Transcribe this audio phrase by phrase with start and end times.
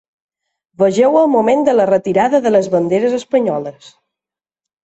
[0.83, 3.93] Vegeu el moment de la retirada de les banderes espanyoles.